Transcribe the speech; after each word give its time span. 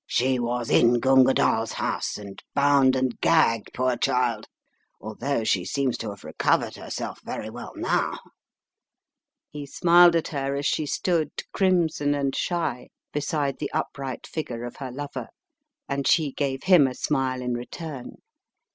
"She 0.07 0.39
was 0.39 0.71
in 0.71 0.99
Gunga 0.99 1.31
DalTs 1.31 1.73
house, 1.73 2.17
and 2.17 2.41
bound 2.55 2.95
and 2.95 3.19
gagged, 3.19 3.69
poor 3.75 3.95
child, 3.97 4.47
although 4.99 5.43
she 5.43 5.63
seems 5.63 5.95
to 5.99 6.09
have 6.09 6.23
recovered 6.23 6.75
herself 6.75 7.19
very 7.23 7.51
well 7.51 7.73
now." 7.75 8.17
He 9.51 9.67
smiled 9.67 10.15
at 10.15 10.29
her 10.29 10.55
as 10.55 10.65
she 10.65 10.87
stood 10.87 11.29
crimson 11.53 12.15
and 12.15 12.35
shy 12.35 12.89
beside 13.13 13.59
the 13.59 13.71
upright 13.73 14.25
figure 14.25 14.63
of 14.63 14.77
her 14.77 14.91
lover, 14.91 15.27
and 15.87 16.07
she 16.07 16.31
gave 16.31 16.63
him 16.63 16.87
a 16.87 16.95
smile 16.95 17.39
in 17.39 17.53
return. 17.53 18.15